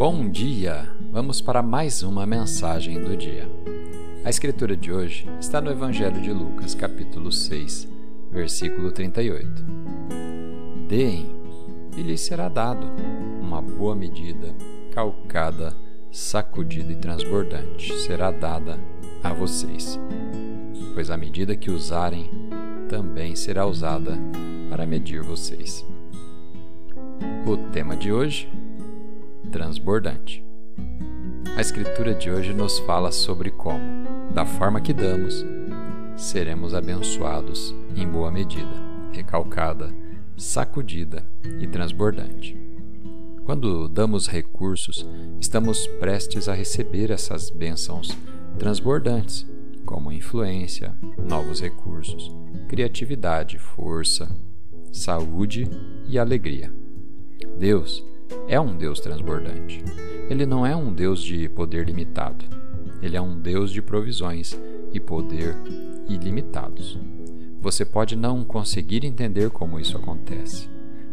Bom 0.00 0.30
dia! 0.30 0.88
Vamos 1.12 1.42
para 1.42 1.60
mais 1.60 2.02
uma 2.02 2.24
mensagem 2.24 2.98
do 2.98 3.14
dia. 3.14 3.46
A 4.24 4.30
escritura 4.30 4.74
de 4.74 4.90
hoje 4.90 5.28
está 5.38 5.60
no 5.60 5.70
Evangelho 5.70 6.22
de 6.22 6.32
Lucas, 6.32 6.74
capítulo 6.74 7.30
6, 7.30 7.86
versículo 8.30 8.92
38. 8.92 9.62
Deem, 10.88 11.26
e 11.98 12.00
lhes 12.00 12.22
será 12.22 12.48
dado 12.48 12.86
uma 13.42 13.60
boa 13.60 13.94
medida, 13.94 14.54
calcada, 14.90 15.76
sacudida 16.10 16.90
e 16.94 16.96
transbordante 16.96 17.92
será 17.98 18.30
dada 18.30 18.80
a 19.22 19.34
vocês. 19.34 20.00
Pois 20.94 21.10
a 21.10 21.16
medida 21.18 21.54
que 21.54 21.70
usarem 21.70 22.30
também 22.88 23.36
será 23.36 23.66
usada 23.66 24.18
para 24.70 24.86
medir 24.86 25.22
vocês. 25.22 25.84
O 27.46 27.58
tema 27.70 27.94
de 27.94 28.10
hoje 28.10 28.48
transbordante. 29.50 30.44
A 31.56 31.60
Escritura 31.60 32.14
de 32.14 32.30
hoje 32.30 32.54
nos 32.54 32.78
fala 32.80 33.10
sobre 33.12 33.50
como, 33.50 34.30
da 34.32 34.46
forma 34.46 34.80
que 34.80 34.92
damos, 34.92 35.44
seremos 36.16 36.74
abençoados 36.74 37.74
em 37.96 38.06
boa 38.06 38.30
medida, 38.30 38.70
recalcada, 39.12 39.92
sacudida 40.36 41.26
e 41.58 41.66
transbordante. 41.66 42.56
Quando 43.44 43.88
damos 43.88 44.28
recursos, 44.28 45.06
estamos 45.40 45.86
prestes 45.98 46.48
a 46.48 46.54
receber 46.54 47.10
essas 47.10 47.50
bênçãos 47.50 48.16
transbordantes, 48.58 49.46
como 49.84 50.12
influência, 50.12 50.94
novos 51.18 51.60
recursos, 51.60 52.30
criatividade, 52.68 53.58
força, 53.58 54.30
saúde 54.92 55.68
e 56.08 56.18
alegria. 56.18 56.72
Deus 57.58 58.04
é 58.46 58.60
um 58.60 58.76
Deus 58.76 59.00
transbordante. 59.00 59.82
Ele 60.28 60.46
não 60.46 60.66
é 60.66 60.74
um 60.74 60.92
Deus 60.92 61.22
de 61.22 61.48
poder 61.48 61.86
limitado. 61.86 62.44
Ele 63.02 63.16
é 63.16 63.20
um 63.20 63.38
Deus 63.38 63.70
de 63.70 63.80
provisões 63.80 64.58
e 64.92 65.00
poder 65.00 65.56
ilimitados. 66.08 66.98
Você 67.60 67.84
pode 67.84 68.16
não 68.16 68.44
conseguir 68.44 69.04
entender 69.04 69.50
como 69.50 69.78
isso 69.78 69.96
acontece, 69.96 70.68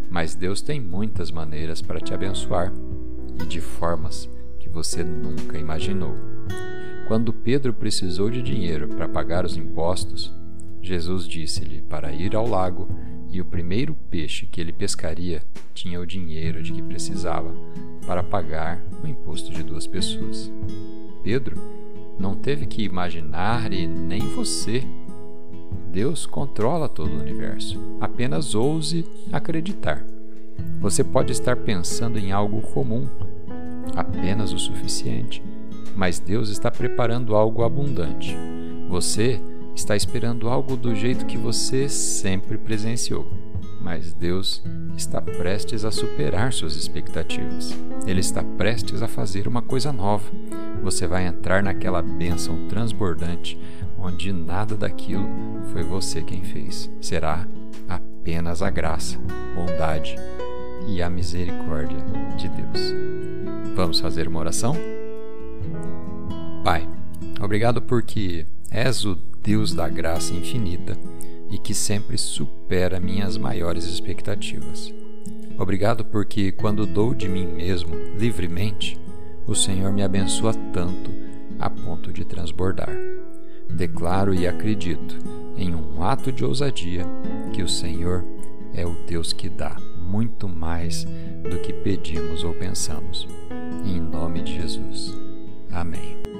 mas 0.09 0.35
Deus 0.35 0.61
tem 0.61 0.79
muitas 0.79 1.31
maneiras 1.31 1.81
para 1.81 1.99
te 1.99 2.13
abençoar 2.13 2.73
e 3.41 3.45
de 3.45 3.59
formas 3.59 4.29
que 4.59 4.69
você 4.69 5.03
nunca 5.03 5.57
imaginou. 5.57 6.15
Quando 7.07 7.33
Pedro 7.33 7.73
precisou 7.73 8.29
de 8.29 8.41
dinheiro 8.41 8.87
para 8.87 9.07
pagar 9.07 9.45
os 9.45 9.55
impostos, 9.55 10.33
Jesus 10.81 11.27
disse-lhe 11.27 11.81
para 11.81 12.11
ir 12.11 12.35
ao 12.35 12.47
lago 12.47 12.87
e 13.29 13.41
o 13.41 13.45
primeiro 13.45 13.93
peixe 14.09 14.45
que 14.45 14.59
ele 14.61 14.71
pescaria 14.71 15.43
tinha 15.73 15.99
o 15.99 16.05
dinheiro 16.05 16.61
de 16.61 16.71
que 16.71 16.81
precisava 16.81 17.53
para 18.05 18.23
pagar 18.23 18.81
o 19.03 19.07
imposto 19.07 19.51
de 19.51 19.63
duas 19.63 19.85
pessoas. 19.85 20.51
Pedro 21.23 21.57
não 22.19 22.35
teve 22.35 22.65
que 22.65 22.83
imaginar 22.83 23.71
e 23.73 23.85
nem 23.85 24.21
você. 24.33 24.83
Deus 25.91 26.25
controla 26.25 26.87
todo 26.87 27.11
o 27.11 27.19
universo. 27.19 27.79
Apenas 27.99 28.55
ouse 28.55 29.05
acreditar. 29.31 30.03
Você 30.79 31.03
pode 31.03 31.31
estar 31.31 31.55
pensando 31.57 32.17
em 32.17 32.31
algo 32.31 32.61
comum, 32.61 33.07
apenas 33.95 34.53
o 34.53 34.59
suficiente, 34.59 35.43
mas 35.95 36.19
Deus 36.19 36.49
está 36.49 36.71
preparando 36.71 37.35
algo 37.35 37.63
abundante. 37.63 38.35
Você 38.89 39.41
está 39.77 39.95
esperando 39.95 40.49
algo 40.49 40.75
do 40.75 40.95
jeito 40.95 41.27
que 41.27 41.37
você 41.37 41.87
sempre 41.87 42.57
presenciou, 42.57 43.31
mas 43.79 44.11
Deus 44.11 44.63
está 44.97 45.21
prestes 45.21 45.85
a 45.85 45.91
superar 45.91 46.51
suas 46.51 46.75
expectativas. 46.75 47.77
Ele 48.07 48.19
está 48.19 48.43
prestes 48.43 49.03
a 49.03 49.07
fazer 49.07 49.47
uma 49.47 49.61
coisa 49.61 49.93
nova. 49.93 50.25
Você 50.81 51.05
vai 51.05 51.27
entrar 51.27 51.61
naquela 51.61 52.01
bênção 52.01 52.67
transbordante 52.67 53.57
onde 53.99 54.33
nada 54.33 54.75
daquilo 54.75 55.29
foi 55.71 55.83
você 55.83 56.23
quem 56.23 56.43
fez. 56.43 56.89
Será 56.99 57.47
apenas 57.87 58.63
a 58.63 58.71
graça, 58.71 59.19
bondade 59.55 60.15
e 60.87 61.03
a 61.03 61.09
misericórdia 61.09 61.99
de 62.35 62.49
Deus. 62.49 62.93
Vamos 63.75 63.99
fazer 63.99 64.27
uma 64.27 64.39
oração? 64.39 64.75
Pai, 66.63 66.87
obrigado 67.39 67.79
porque 67.79 68.45
és 68.71 69.05
o 69.05 69.26
Deus 69.47 69.73
da 69.73 69.87
graça 69.87 70.33
infinita 70.33 70.97
e 71.49 71.57
que 71.57 71.73
sempre 71.73 72.17
supera 72.17 72.99
minhas 72.99 73.37
maiores 73.37 73.85
expectativas. 73.85 74.93
Obrigado 75.57 76.03
porque, 76.03 76.51
quando 76.51 76.85
dou 76.85 77.13
de 77.13 77.29
mim 77.29 77.47
mesmo 77.47 77.95
livremente, 78.19 78.99
o 79.47 79.55
Senhor 79.55 79.93
me 79.93 80.03
abençoa 80.03 80.53
tanto 80.73 81.09
a 81.57 81.69
ponto 81.69 82.11
de 82.11 82.25
transbordar. 82.25 82.93
Declaro 83.69 84.33
e 84.33 84.45
acredito, 84.45 85.17
em 85.55 85.73
um 85.73 86.03
ato 86.03 86.29
de 86.29 86.43
ousadia, 86.43 87.05
que 87.53 87.63
o 87.63 87.69
Senhor 87.69 88.25
é 88.73 88.85
o 88.85 88.97
Deus 89.07 89.31
que 89.31 89.47
dá 89.47 89.77
muito 89.97 90.49
mais 90.49 91.05
do 91.49 91.57
que 91.61 91.71
pedimos 91.71 92.43
ou 92.43 92.53
pensamos. 92.53 93.25
Em 93.85 94.01
nome 94.01 94.41
de 94.41 94.55
Jesus. 94.61 95.17
Amém. 95.71 96.36